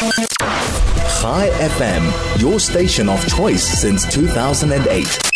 Chai 0.00 1.50
FM, 1.60 2.40
your 2.40 2.58
station 2.58 3.10
of 3.10 3.20
choice 3.28 3.62
since 3.62 4.10
2008. 4.10 5.29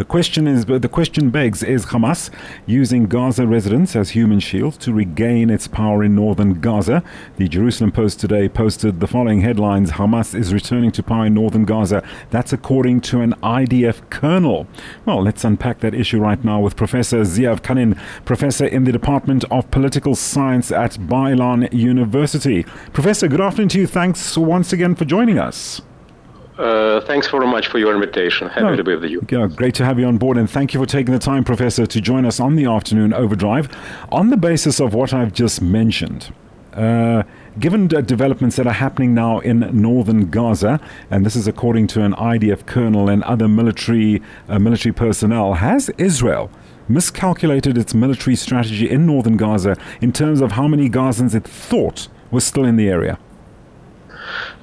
The 0.00 0.06
question 0.06 0.46
is, 0.46 0.64
the 0.64 0.88
question 0.88 1.28
begs: 1.28 1.62
Is 1.62 1.84
Hamas 1.84 2.30
using 2.64 3.04
Gaza 3.04 3.46
residents 3.46 3.94
as 3.94 4.08
human 4.08 4.40
shields 4.40 4.78
to 4.78 4.94
regain 4.94 5.50
its 5.50 5.68
power 5.68 6.02
in 6.02 6.14
northern 6.14 6.58
Gaza? 6.58 7.02
The 7.36 7.48
Jerusalem 7.48 7.92
Post 7.92 8.18
today 8.18 8.48
posted 8.48 9.00
the 9.00 9.06
following 9.06 9.42
headlines: 9.42 9.90
Hamas 9.90 10.34
is 10.34 10.54
returning 10.54 10.90
to 10.92 11.02
power 11.02 11.26
in 11.26 11.34
northern 11.34 11.66
Gaza. 11.66 12.02
That's 12.30 12.54
according 12.54 13.02
to 13.02 13.20
an 13.20 13.34
IDF 13.42 14.08
colonel. 14.08 14.66
Well, 15.04 15.22
let's 15.22 15.44
unpack 15.44 15.80
that 15.80 15.92
issue 15.92 16.18
right 16.18 16.42
now 16.42 16.60
with 16.60 16.76
Professor 16.76 17.20
Ze'ev 17.20 17.60
Khanin, 17.60 17.98
professor 18.24 18.64
in 18.64 18.84
the 18.84 18.92
Department 18.92 19.44
of 19.50 19.70
Political 19.70 20.14
Science 20.14 20.72
at 20.72 20.96
Bar-Ilan 21.10 21.70
University. 21.74 22.62
Professor, 22.94 23.28
good 23.28 23.42
afternoon 23.42 23.68
to 23.68 23.80
you. 23.80 23.86
Thanks 23.86 24.38
once 24.38 24.72
again 24.72 24.94
for 24.94 25.04
joining 25.04 25.38
us. 25.38 25.82
Uh, 26.60 27.00
thanks 27.00 27.26
very 27.26 27.46
much 27.46 27.68
for 27.68 27.78
your 27.78 27.94
invitation. 27.94 28.46
Happy 28.46 28.62
no, 28.62 28.76
to 28.76 28.84
be 28.84 28.94
with 28.94 29.10
you. 29.10 29.24
Yeah, 29.30 29.46
great 29.46 29.74
to 29.76 29.84
have 29.84 29.98
you 29.98 30.04
on 30.04 30.18
board, 30.18 30.36
and 30.36 30.48
thank 30.48 30.74
you 30.74 30.80
for 30.80 30.84
taking 30.84 31.14
the 31.14 31.18
time, 31.18 31.42
Professor, 31.42 31.86
to 31.86 32.00
join 32.02 32.26
us 32.26 32.38
on 32.38 32.54
the 32.54 32.66
afternoon 32.66 33.14
overdrive. 33.14 33.74
On 34.12 34.28
the 34.28 34.36
basis 34.36 34.78
of 34.78 34.92
what 34.92 35.14
I've 35.14 35.32
just 35.32 35.62
mentioned, 35.62 36.34
uh, 36.74 37.22
given 37.58 37.88
the 37.88 38.02
developments 38.02 38.56
that 38.56 38.66
are 38.66 38.74
happening 38.74 39.14
now 39.14 39.38
in 39.38 39.60
northern 39.72 40.28
Gaza, 40.28 40.80
and 41.10 41.24
this 41.24 41.34
is 41.34 41.48
according 41.48 41.86
to 41.88 42.02
an 42.02 42.12
IDF 42.12 42.66
colonel 42.66 43.08
and 43.08 43.22
other 43.22 43.48
military 43.48 44.20
uh, 44.50 44.58
military 44.58 44.92
personnel, 44.92 45.54
has 45.54 45.88
Israel 45.96 46.50
miscalculated 46.88 47.78
its 47.78 47.94
military 47.94 48.36
strategy 48.36 48.90
in 48.90 49.06
northern 49.06 49.38
Gaza 49.38 49.78
in 50.02 50.12
terms 50.12 50.42
of 50.42 50.52
how 50.52 50.68
many 50.68 50.90
Gazans 50.90 51.34
it 51.34 51.44
thought 51.44 52.08
were 52.30 52.40
still 52.40 52.66
in 52.66 52.76
the 52.76 52.90
area? 52.90 53.18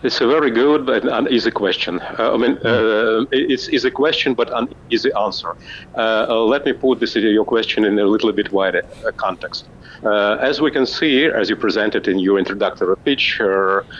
It's 0.04 0.22
a 0.22 0.28
very 0.28 0.52
good 0.52 0.86
but 0.86 1.04
uneasy 1.04 1.52
question. 1.52 2.00
Uh, 2.00 2.34
I 2.34 2.38
mean, 2.38 2.58
uh, 2.66 3.26
it's, 3.32 3.68
it's 3.68 3.84
a 3.84 3.92
question 3.92 4.34
but 4.34 4.52
an 4.58 4.74
easy 4.90 5.12
answer. 5.14 5.56
Uh, 5.96 6.26
uh, 6.30 6.36
let 6.44 6.66
me 6.66 6.74
put 6.74 7.00
this 7.00 7.16
your 7.16 7.46
question 7.46 7.84
in 7.86 7.98
a 8.00 8.06
little 8.06 8.32
bit 8.32 8.52
wider 8.52 8.84
uh, 9.06 9.12
context. 9.12 9.68
Uh, 10.04 10.38
as 10.40 10.62
we 10.62 10.70
can 10.70 10.86
see, 10.86 11.26
as 11.26 11.50
you 11.50 11.56
presented 11.56 12.08
in 12.08 12.20
your 12.20 12.38
introductory 12.38 12.96
pitch, 12.98 13.42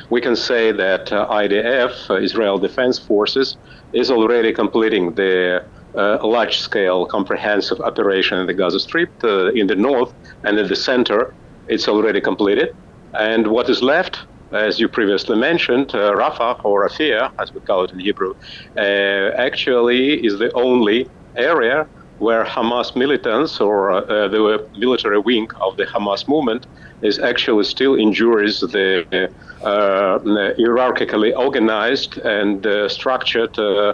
we 0.10 0.22
can 0.22 0.36
say 0.36 0.72
that 0.72 1.08
IDF, 1.08 2.22
Israel 2.22 2.60
Defense 2.60 3.00
Forces, 3.00 3.58
is 3.94 4.12
already 4.12 4.54
completing 4.54 5.16
the 5.16 5.66
uh, 5.96 6.20
large-scale 6.24 7.08
comprehensive 7.08 7.80
operation 7.82 8.38
in 8.38 8.46
the 8.46 8.54
Gaza 8.54 8.80
Strip 8.80 9.10
uh, 9.24 9.48
in 9.54 9.68
the 9.68 9.76
north 9.76 10.14
and 10.44 10.60
in 10.60 10.68
the 10.68 10.76
center. 10.76 11.34
It's 11.68 11.88
already 11.88 12.22
completed. 12.22 12.76
And 13.14 13.48
what 13.48 13.70
is 13.70 13.82
left 13.82 14.20
as 14.52 14.80
you 14.80 14.88
previously 14.88 15.38
mentioned, 15.38 15.94
uh, 15.94 16.14
Rafah 16.14 16.64
or 16.64 16.88
Rafia, 16.88 17.32
as 17.40 17.54
we 17.54 17.60
call 17.62 17.84
it 17.84 17.92
in 17.92 18.00
Hebrew, 18.00 18.34
uh, 18.78 19.32
actually 19.38 20.26
is 20.26 20.40
the 20.40 20.52
only 20.54 21.08
area 21.36 21.88
where 22.20 22.44
Hamas 22.46 22.96
militants 22.96 23.62
or 23.62 23.92
uh, 23.92 24.28
the 24.28 24.68
military 24.78 25.20
wing 25.20 25.48
of 25.62 25.78
the 25.78 25.86
Hamas 25.86 26.28
movement 26.28 26.66
is 27.02 27.20
actually 27.20 27.64
still 27.64 27.96
endures 27.96 28.60
the 28.60 29.30
uh, 29.62 30.20
hierarchically 30.20 31.36
organized 31.38 32.18
and 32.20 32.66
uh, 32.66 32.90
structured 32.90 33.58
uh, 33.60 33.94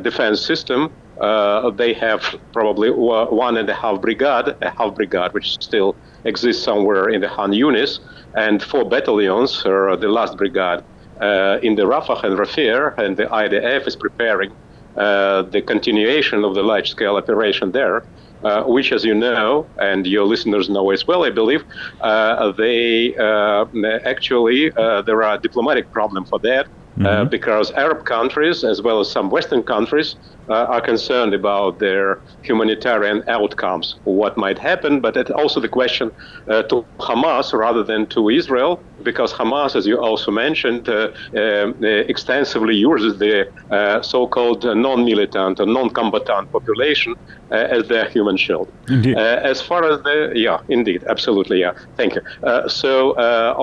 defense 0.00 0.44
system. 0.44 0.90
They 1.76 1.94
have 1.94 2.22
probably 2.52 2.90
one 2.90 3.56
and 3.56 3.68
a 3.68 3.74
half 3.74 4.00
brigade, 4.00 4.54
a 4.60 4.70
half 4.76 4.94
brigade, 4.94 5.32
which 5.32 5.56
still 5.60 5.96
exists 6.24 6.62
somewhere 6.62 7.08
in 7.08 7.20
the 7.20 7.28
Han 7.28 7.52
Yunis, 7.52 8.00
and 8.34 8.62
four 8.62 8.88
battalions, 8.88 9.64
or 9.64 9.96
the 9.96 10.08
last 10.08 10.36
brigade, 10.36 10.80
uh, 11.20 11.58
in 11.62 11.76
the 11.76 11.82
Rafah 11.82 12.22
and 12.24 12.38
Rafir, 12.38 12.94
and 12.98 13.16
the 13.16 13.26
IDF 13.26 13.86
is 13.86 13.96
preparing 13.96 14.56
uh, 14.96 15.42
the 15.42 15.62
continuation 15.62 16.44
of 16.44 16.54
the 16.54 16.62
large-scale 16.62 17.16
operation 17.16 17.72
there. 17.72 18.04
Uh, 18.44 18.64
which, 18.64 18.90
as 18.90 19.04
you 19.04 19.14
know, 19.14 19.70
and 19.78 20.04
your 20.04 20.24
listeners 20.24 20.68
know 20.68 20.90
as 20.90 21.06
well, 21.06 21.22
I 21.22 21.30
believe, 21.30 21.62
uh, 22.00 22.50
they 22.58 23.14
uh, 23.14 23.66
actually 24.04 24.72
uh, 24.76 25.02
there 25.02 25.22
are 25.22 25.38
diplomatic 25.38 25.92
problem 25.92 26.24
for 26.24 26.40
that 26.40 26.66
uh, 26.66 26.81
mm-hmm. 26.98 27.28
because 27.28 27.70
Arab 27.72 28.04
countries, 28.04 28.64
as 28.64 28.82
well 28.82 29.00
as 29.00 29.10
some 29.10 29.30
Western 29.30 29.62
countries, 29.62 30.16
uh, 30.48 30.64
are 30.64 30.80
concerned 30.80 31.34
about 31.34 31.78
their 31.78 32.18
humanitarian 32.42 33.22
outcomes, 33.28 33.94
what 34.04 34.36
might 34.36 34.58
happen, 34.58 35.00
but 35.00 35.16
it's 35.16 35.30
also 35.30 35.60
the 35.60 35.68
question 35.68 36.10
uh, 36.48 36.62
to 36.64 36.84
Hamas 36.98 37.52
rather 37.52 37.82
than 37.82 38.06
to 38.08 38.28
Israel, 38.28 38.82
because 39.02 39.32
Hamas, 39.32 39.76
as 39.76 39.86
you 39.86 40.00
also 40.00 40.30
mentioned, 40.30 40.88
uh, 40.88 41.08
uh 41.34 41.72
extensively 42.12 42.74
uses 42.74 43.18
the 43.18 43.48
uh, 43.70 44.02
so-called 44.02 44.64
non-militant 44.64 45.60
or 45.60 45.66
non-combatant 45.66 46.50
population 46.50 47.14
as 47.50 47.86
their 47.88 48.08
human 48.08 48.36
shield. 48.36 48.68
as 49.50 49.60
far 49.60 49.84
as 49.84 50.02
the 50.02 50.32
yeah, 50.34 50.58
indeed, 50.68 51.04
absolutely, 51.08 51.60
yeah, 51.60 51.72
thank 51.96 52.14
you. 52.16 52.22
so 52.68 53.14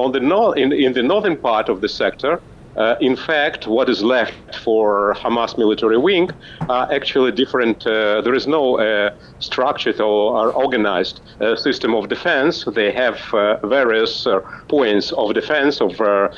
on 0.02 0.12
the 0.12 0.20
no- 0.20 0.54
in, 0.54 0.72
in 0.72 0.94
the 0.94 1.04
northern 1.04 1.38
part 1.38 1.70
of 1.70 1.82
the 1.82 1.90
sector. 1.90 2.42
Uh, 2.80 2.96
in 3.02 3.16
fact, 3.16 3.68
what 3.68 3.90
is 3.90 4.02
left 4.02 4.56
for 4.64 5.14
Hamas 5.16 5.58
military 5.58 5.98
wing 5.98 6.30
are 6.70 6.90
actually 6.94 7.32
different. 7.32 7.86
Uh, 7.86 8.22
there 8.22 8.34
is 8.34 8.48
no 8.48 8.80
uh, 8.80 9.14
structured 9.40 10.00
or, 10.00 10.54
organized 10.54 11.20
uh, 11.42 11.58
system 11.58 11.94
of 11.94 12.08
defense. 12.08 12.64
They 12.74 12.94
have 12.94 13.20
uh, 13.34 13.58
various 13.68 14.26
uh, 14.26 14.40
points 14.70 15.12
of 15.12 15.34
defense, 15.34 15.82
of 15.82 15.98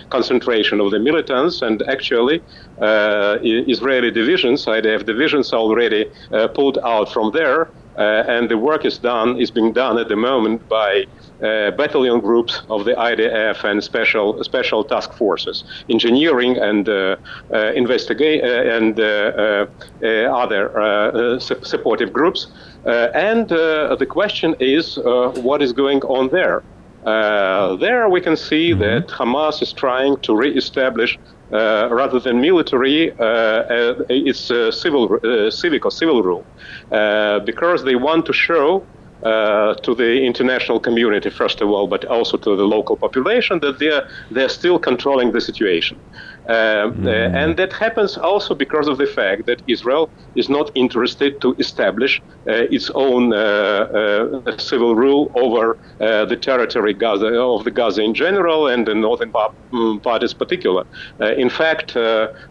concentration 0.09 0.79
of 0.81 0.89
the 0.89 0.99
militants, 0.99 1.61
and 1.61 1.83
actually, 1.87 2.41
Israeli 2.81 4.09
divisions, 4.09 4.65
IDF 4.65 5.05
divisions, 5.05 5.53
already 5.53 6.09
pulled 6.55 6.79
out 6.83 7.11
from 7.13 7.31
there. 7.31 7.69
and 8.37 8.49
the 8.49 8.57
work 8.57 8.83
is 8.85 8.97
done 8.97 9.29
is 9.43 9.51
being 9.51 9.73
done 9.73 9.95
at 9.99 10.07
the 10.07 10.15
moment 10.15 10.59
by 10.69 11.05
uh, 11.41 11.71
battalion 11.71 12.19
groups 12.19 12.61
of 12.69 12.85
the 12.85 12.93
IDF 12.93 13.63
and 13.63 13.83
special 13.83 14.43
special 14.43 14.83
task 14.83 15.13
forces, 15.13 15.63
engineering 15.89 16.57
and 16.57 16.87
uh, 16.87 17.15
uh, 17.53 17.71
investigate 17.73 18.43
uh, 18.43 18.75
and 18.77 18.99
uh, 18.99 19.65
uh, 20.03 20.07
other 20.43 21.39
su- 21.39 21.63
supportive 21.63 22.11
groups. 22.13 22.47
and 22.85 23.49
the 23.49 24.07
question 24.09 24.55
is, 24.59 24.97
what 25.47 25.61
is 25.61 25.73
going 25.73 26.01
on 26.03 26.29
there? 26.29 26.63
there 27.83 28.09
we 28.09 28.21
can 28.21 28.35
see 28.35 28.71
mm-hmm. 28.71 28.81
that 28.81 29.07
Hamas 29.07 29.61
is 29.61 29.73
trying 29.73 30.17
to 30.25 30.35
re-establish 30.35 31.17
uh, 31.51 31.89
rather 31.91 32.17
than 32.17 32.39
military, 32.39 33.11
uh, 33.19 33.25
uh, 33.25 34.03
it's 34.07 34.51
civil, 34.81 35.19
civic 35.51 35.85
or 35.85 35.91
civil 35.91 36.23
rule, 36.23 36.45
because 37.45 37.83
they 37.83 37.95
want 37.95 38.25
to 38.25 38.31
show 38.31 38.85
uh, 39.23 39.75
to 39.75 39.95
the 39.95 40.23
international 40.23 40.79
community, 40.79 41.29
first 41.29 41.61
of 41.61 41.69
all, 41.69 41.87
but 41.87 42.05
also 42.05 42.37
to 42.37 42.55
the 42.55 42.63
local 42.63 42.97
population, 42.97 43.59
that 43.59 43.79
they're, 43.79 44.03
they're 44.29 44.49
still 44.49 44.79
controlling 44.79 45.31
the 45.31 45.41
situation. 45.41 45.99
Mm. 46.49 47.05
uh, 47.05 47.37
and 47.37 47.57
that 47.57 47.73
happens 47.73 48.17
also 48.17 48.55
because 48.55 48.87
of 48.87 48.97
the 48.97 49.05
fact 49.05 49.45
that 49.45 49.61
Israel 49.67 50.11
is 50.35 50.49
not 50.49 50.71
interested 50.75 51.39
to 51.41 51.55
establish 51.59 52.21
uh, 52.49 52.65
its 52.71 52.89
own 52.95 53.33
uh, 53.33 54.57
civil 54.57 54.95
rule 54.95 55.31
over 55.35 55.77
the 55.99 56.37
territory 56.41 56.93
Gaza, 56.93 57.27
of 57.27 57.63
the 57.63 57.71
Gaza 57.71 58.01
in 58.01 58.13
general 58.13 58.67
and 58.67 58.87
the 58.87 58.95
northern 58.95 59.31
part, 59.31 59.51
um, 59.73 59.99
part 60.01 60.23
is 60.23 60.33
particular. 60.33 60.83
in 61.37 61.49
fact, 61.49 61.95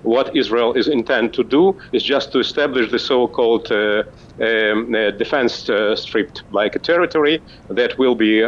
what 0.03 0.35
Israel 0.37 0.73
is 0.75 0.87
intent 0.89 1.33
to 1.35 1.45
do 1.45 1.77
is 1.93 2.03
just 2.03 2.33
to 2.33 2.39
establish 2.39 2.91
the 2.91 2.99
so-called 2.99 3.67
um, 3.73 4.93
defense 5.19 5.69
strip 5.95 6.31
like 6.51 6.77
a 6.77 6.79
territory 6.79 7.43
that 7.69 7.99
will 7.99 8.15
be 8.15 8.43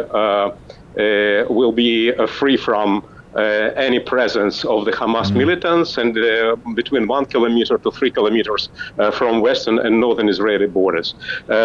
will 1.49 1.71
be 1.71 2.11
free 2.27 2.57
from 2.57 2.89
uh, 2.97 3.12
any 3.35 3.99
presence 3.99 4.63
of 4.65 4.85
the 4.85 4.91
Hamas 4.91 5.27
mm-hmm. 5.27 5.37
militants 5.39 5.97
and 5.97 6.17
uh, 6.17 6.55
between 6.75 7.07
one 7.07 7.25
kilometer 7.25 7.77
to 7.77 7.91
three 7.91 8.11
kilometers 8.11 8.69
uh, 8.99 9.11
from 9.11 9.41
western 9.41 9.79
and 9.79 9.99
northern 9.99 10.29
Israeli 10.29 10.67
borders. 10.67 11.15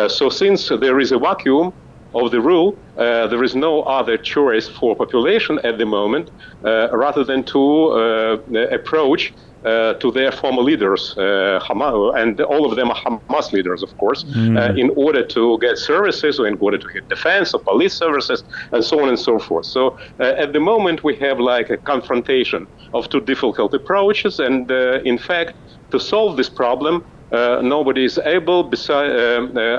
so 0.08 0.28
since 0.30 0.68
there 0.68 0.98
is 0.98 1.12
a 1.12 1.18
vacuum 1.18 1.72
of 2.14 2.30
the 2.30 2.40
rule, 2.40 2.76
uh, 2.96 3.26
there 3.26 3.44
is 3.44 3.54
no 3.54 3.82
other 3.82 4.16
choice 4.16 4.68
for 4.68 4.96
population 4.96 5.58
at 5.62 5.78
the 5.78 5.84
moment 5.86 6.30
uh, 6.64 6.88
rather 6.92 7.24
than 7.24 7.44
to 7.44 7.88
uh, 7.90 8.38
approach 8.70 9.32
uh, 9.64 9.94
to 9.94 10.12
their 10.12 10.30
former 10.30 10.62
leaders, 10.62 11.14
uh, 11.16 11.58
Hamas, 11.60 12.16
and 12.16 12.40
all 12.40 12.64
of 12.64 12.76
them 12.76 12.90
are 12.90 12.96
Hamas 12.96 13.52
leaders, 13.52 13.82
of 13.82 13.96
course, 13.98 14.22
mm. 14.24 14.56
uh, 14.56 14.74
in 14.74 14.90
order 14.90 15.24
to 15.26 15.58
get 15.58 15.78
services 15.78 16.38
or 16.38 16.46
in 16.46 16.56
order 16.60 16.78
to 16.78 16.88
get 16.92 17.08
defense 17.08 17.52
or 17.54 17.60
police 17.60 17.92
services 17.92 18.44
and 18.72 18.84
so 18.84 19.02
on 19.02 19.08
and 19.08 19.18
so 19.18 19.38
forth. 19.38 19.66
So 19.66 19.98
uh, 20.20 20.44
at 20.44 20.52
the 20.52 20.60
moment, 20.60 21.02
we 21.02 21.16
have 21.16 21.40
like 21.40 21.70
a 21.70 21.76
confrontation 21.76 22.68
of 22.94 23.08
two 23.08 23.20
difficult 23.20 23.74
approaches, 23.74 24.38
and 24.38 24.70
uh, 24.70 25.00
in 25.04 25.18
fact, 25.18 25.54
to 25.90 25.98
solve 25.98 26.36
this 26.36 26.48
problem, 26.48 27.04
uh, 27.32 27.60
nobody 27.62 28.04
is 28.04 28.18
able, 28.18 28.62
beside, 28.62 29.10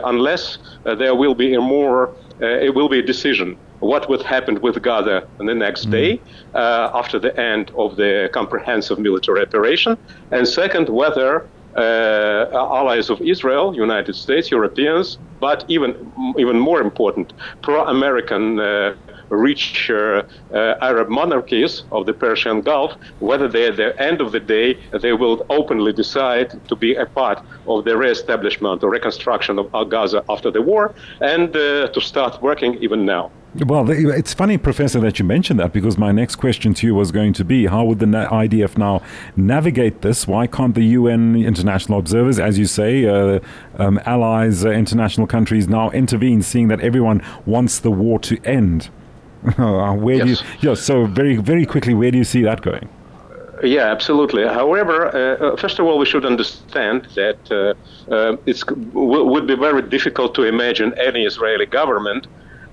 unless 0.04 0.58
there 0.84 1.16
will 1.16 1.36
be 1.36 1.54
a 1.54 1.62
more, 1.62 2.14
it 2.40 2.76
will 2.76 2.90
be 2.90 3.00
a 3.00 3.06
decision 3.06 3.58
what 3.80 4.10
would 4.10 4.22
happen 4.22 4.60
with 4.62 4.82
Gaza 4.82 5.28
on 5.40 5.46
the 5.46 5.56
next 5.56 5.88
mm. 5.88 5.92
day 5.92 6.22
uh, 6.54 6.92
after 6.94 7.20
the 7.20 7.38
end 7.40 7.72
of 7.78 7.96
the 7.96 8.30
comprehensive 8.34 9.00
military 9.00 9.42
operation, 9.42 9.98
and 10.32 10.48
second, 10.48 10.90
whether 10.90 11.48
uh, 11.76 12.48
allies 12.54 13.10
of 13.10 13.22
Israel, 13.22 13.76
United 13.76 14.16
States, 14.16 14.52
Europeans, 14.52 15.18
but 15.40 15.64
even 15.68 16.12
even 16.38 16.60
more 16.60 16.82
important, 16.82 17.34
pro-American 17.62 18.60
uh, 18.60 18.96
rich 19.30 19.90
uh, 19.90 20.24
uh, 20.54 20.76
Arab 20.82 21.10
monarchies 21.10 21.84
of 21.92 22.06
the 22.06 22.14
Persian 22.14 22.62
Gulf, 22.62 22.94
whether 23.20 23.48
they, 23.48 23.68
at 23.68 23.78
the 23.78 24.00
end 24.02 24.22
of 24.22 24.32
the 24.32 24.40
day, 24.40 24.78
they 25.02 25.14
will 25.14 25.46
openly 25.50 25.94
decide 25.94 26.60
to 26.68 26.76
be 26.76 26.96
a 26.96 27.06
part 27.06 27.40
of 27.68 27.86
the 27.86 27.96
re-establishment 27.96 28.84
or 28.84 28.90
reconstruction 28.90 29.60
of 29.60 29.90
Gaza 29.90 30.24
after 30.30 30.50
the 30.52 30.62
war, 30.62 30.94
and 31.22 31.56
uh, 31.56 31.88
to 31.90 32.02
start 32.02 32.42
working 32.42 32.76
even 32.82 33.06
now. 33.06 33.32
Well, 33.56 33.90
it's 33.90 34.32
funny, 34.32 34.60
Professor, 34.60 35.00
that 35.00 35.18
you 35.18 35.26
mentioned 35.26 35.60
that 35.60 35.74
because 35.74 35.98
my 35.98 36.12
next 36.12 36.36
question 36.36 36.76
to 36.76 36.86
you 36.86 36.94
was 36.94 37.12
going 37.12 37.34
to 37.34 37.44
be 37.44 37.66
how 37.66 37.84
would 37.86 37.98
the 37.98 38.06
IDF 38.06 38.78
now 38.78 39.02
navigate 39.36 40.02
this? 40.02 40.28
Why 40.28 40.46
can't 40.46 40.76
the 40.76 40.84
UN 40.84 41.36
international 41.36 41.98
observers, 41.98 42.40
as 42.40 42.60
you 42.60 42.66
say, 42.66 43.06
uh, 43.06 43.40
um, 43.80 44.00
allies, 44.06 44.64
uh, 44.64 44.70
international 44.70 45.26
countries 45.26 45.68
now 45.68 45.90
intervene, 45.92 46.44
seeing 46.44 46.68
that 46.68 46.80
everyone 46.82 47.24
wants 47.48 47.80
the 47.80 47.92
war 47.92 48.20
to 48.20 48.40
end? 48.44 48.90
Uh, 49.58 49.94
where 49.94 50.18
yes. 50.18 50.26
do 50.26 50.32
you, 50.32 50.70
yeah, 50.70 50.76
so 50.76 51.06
very, 51.06 51.38
very 51.38 51.66
quickly, 51.66 51.94
where 51.94 52.12
do 52.12 52.18
you 52.18 52.26
see 52.26 52.42
that 52.44 52.62
going? 52.62 52.90
Yeah, 53.64 53.92
absolutely. 53.92 54.46
However, 54.46 55.08
uh, 55.08 55.54
uh, 55.54 55.56
first 55.56 55.80
of 55.80 55.86
all, 55.86 55.98
we 55.98 56.06
should 56.06 56.26
understand 56.26 57.08
that 57.16 57.40
uh, 57.50 58.14
uh, 58.14 58.38
it 58.46 58.60
w- 58.66 59.26
would 59.26 59.48
be 59.48 59.56
very 59.56 59.82
difficult 59.82 60.36
to 60.36 60.44
imagine 60.44 60.94
any 61.00 61.24
Israeli 61.24 61.66
government, 61.66 62.28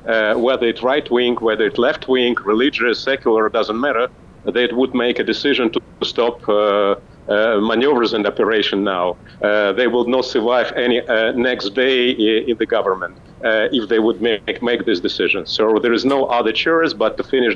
uh, 0.06 0.34
whether 0.34 0.66
it's 0.66 0.82
right 0.82 1.10
wing, 1.10 1.34
whether 1.36 1.66
it's 1.66 1.78
left 1.78 2.08
wing, 2.08 2.36
religious, 2.44 3.00
secular, 3.00 3.48
doesn't 3.48 3.80
matter, 3.80 4.08
that 4.44 4.72
would 4.72 4.94
make 4.94 5.18
a 5.18 5.24
decision 5.24 5.70
to 5.72 5.80
stop 6.02 6.48
uh, 6.48 7.58
maneuvers 7.60 8.12
and 8.12 8.24
operation 8.26 8.84
now. 8.84 9.16
Uh, 9.42 9.72
they 9.72 9.88
will 9.88 10.06
not 10.06 10.24
survive 10.24 10.70
any 10.76 11.00
uh, 11.00 11.32
next 11.32 11.70
day 11.70 12.10
in 12.10 12.56
the 12.58 12.66
government 12.66 13.16
if 13.42 13.88
they 13.88 13.98
would 13.98 14.20
make 14.20 14.62
make 14.62 14.84
this 14.86 15.00
decision. 15.00 15.46
So 15.46 15.78
there 15.80 15.92
is 15.92 16.04
no 16.04 16.26
other 16.26 16.52
choice 16.52 16.92
but 16.92 17.16
to 17.16 17.24
finish 17.24 17.54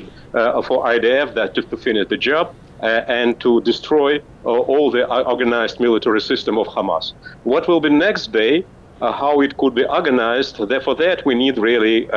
for 0.67 0.77
IDF 0.95 1.33
that 1.35 1.55
to, 1.55 1.61
to 1.61 1.77
finish 1.77 2.07
the 2.07 2.17
job. 2.17 2.53
Uh, 2.81 3.05
and 3.07 3.39
to 3.39 3.61
destroy 3.61 4.17
uh, 4.43 4.49
all 4.49 4.89
the 4.89 5.05
organized 5.05 5.79
military 5.79 6.19
system 6.19 6.57
of 6.57 6.65
Hamas. 6.65 7.13
What 7.43 7.67
will 7.67 7.79
be 7.79 7.91
next 7.91 8.31
day? 8.31 8.65
Uh, 9.01 9.11
how 9.11 9.41
it 9.41 9.57
could 9.57 9.73
be 9.73 9.85
organized. 9.85 10.55
Therefore, 10.67 10.95
that 10.95 11.25
we 11.25 11.33
need 11.33 11.57
really 11.57 12.07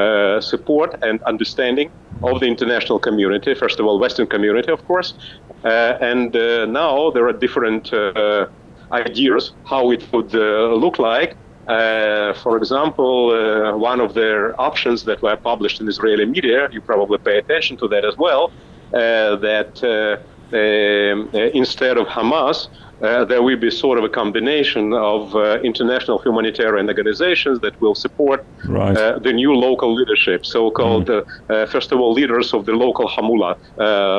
support 0.41 0.91
and 1.03 1.23
understanding 1.23 1.91
of 2.23 2.41
the 2.41 2.47
international 2.47 2.99
community. 2.99 3.55
First 3.55 3.81
of 3.81 3.87
all, 3.87 3.99
Western 3.99 4.27
community, 4.27 4.71
of 4.71 4.85
course, 4.87 5.15
uh, 5.65 5.97
and 6.01 6.37
uh, 6.37 6.67
now 6.67 7.11
there 7.11 7.27
are 7.27 7.33
different 7.33 7.93
uh, 7.93 8.47
ideas 8.93 9.53
how 9.65 9.91
it 9.91 10.03
would 10.13 10.33
look 10.35 10.99
like. 10.99 11.37
Uh, 11.67 12.35
for 12.35 12.59
example, 12.59 13.31
uh, 13.31 13.75
one 13.77 14.01
of 14.01 14.13
their 14.13 14.59
options 14.61 15.05
that 15.05 15.23
were 15.23 15.37
published 15.37 15.81
in 15.81 15.89
Israeli 15.89 16.27
media, 16.27 16.69
you 16.71 16.81
probably 16.81 17.19
pay 17.19 17.39
attention 17.39 17.77
to 17.79 17.89
that 17.89 18.05
as 18.05 18.17
well, 18.19 18.53
uh, 18.93 19.37
that 19.37 19.83
um, 20.53 21.31
instead 21.55 21.97
of 21.97 22.07
Hamas, 22.07 22.69
uh, 23.05 23.25
there 23.25 23.43
will 23.43 23.57
be 23.57 23.71
sort 23.71 23.99
of 23.99 24.05
a 24.05 24.09
combination 24.09 24.93
of 24.93 25.35
uh, 25.35 25.61
international 25.61 26.19
humanitarian 26.19 26.89
organizations 26.89 27.61
that 27.61 27.79
will 27.81 27.95
support 27.95 28.45
right. 28.67 28.97
uh, 28.97 29.19
the 29.19 29.33
new 29.33 29.53
local 29.55 29.95
leadership, 29.95 30.47
so-called, 30.47 31.07
mm. 31.07 31.69
first 31.69 31.93
of 31.93 32.01
all, 32.01 32.13
leaders 32.13 32.55
of 32.55 32.67
the 32.67 32.73
local 32.73 33.07
Hamula, 33.09 33.57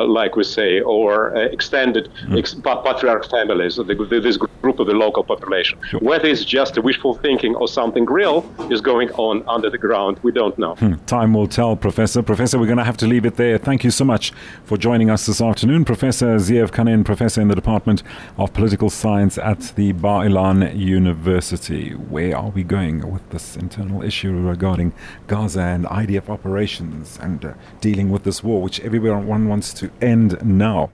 like 0.08 0.36
we 0.36 0.44
say, 0.44 0.80
or 0.80 1.36
extended 1.56 2.08
mm. 2.28 2.38
ex- 2.38 2.54
patriarch 2.54 3.28
families, 3.30 3.76
the, 3.76 4.20
this 4.22 4.36
group 4.36 4.78
of 4.78 4.86
the 4.86 4.94
local 4.94 5.24
population. 5.24 5.78
Sure. 5.88 6.00
Whether 6.00 6.28
it's 6.28 6.44
just 6.44 6.78
wishful 6.78 7.14
thinking 7.14 7.54
or 7.56 7.68
something 7.68 8.04
real 8.06 8.36
is 8.70 8.80
going 8.80 9.10
on 9.12 9.42
under 9.48 9.70
the 9.70 9.78
ground, 9.78 10.20
we 10.22 10.32
don't 10.32 10.56
know. 10.58 10.74
Hmm. 10.76 10.94
Time 11.06 11.34
will 11.34 11.48
tell, 11.48 11.76
Professor. 11.76 12.22
Professor, 12.22 12.58
we're 12.58 12.66
going 12.66 12.78
to 12.78 12.84
have 12.84 12.96
to 12.98 13.06
leave 13.06 13.26
it 13.26 13.36
there. 13.36 13.58
Thank 13.58 13.84
you 13.84 13.90
so 13.90 14.04
much 14.04 14.32
for 14.64 14.76
joining 14.76 15.10
us 15.10 15.26
this 15.26 15.40
afternoon. 15.40 15.84
Professor 15.84 16.36
Ze'ev 16.36 16.70
Khanin, 16.70 17.04
Professor 17.04 17.40
in 17.40 17.48
the 17.48 17.54
Department 17.54 18.02
of 18.36 18.52
Political 18.52 18.75
political 18.76 18.90
science 18.90 19.38
at 19.38 19.72
the 19.76 19.92
Bar 19.92 20.26
Ilan 20.26 20.76
University. 20.76 21.92
Where 21.92 22.36
are 22.36 22.50
we 22.50 22.62
going 22.62 23.10
with 23.10 23.26
this 23.30 23.56
internal 23.56 24.02
issue 24.02 24.30
regarding 24.36 24.92
Gaza 25.28 25.62
and 25.62 25.86
IDF 25.86 26.28
operations 26.28 27.18
and 27.22 27.42
uh, 27.42 27.54
dealing 27.80 28.10
with 28.10 28.24
this 28.24 28.44
war, 28.44 28.60
which 28.60 28.78
everyone 28.80 29.48
wants 29.48 29.72
to 29.72 29.90
end 30.02 30.44
now? 30.44 30.90